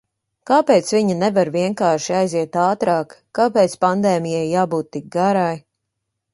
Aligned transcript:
Kāpēc 0.51 0.87
viņa 0.95 1.17
nevar 1.19 1.51
vienkārši 1.57 2.17
aiziet 2.21 2.59
ātrāk? 2.63 3.15
Kāpēc 3.41 3.79
pandēmijai 3.87 4.51
jābūt 4.57 4.93
tik 4.97 5.09
garai? 5.21 5.49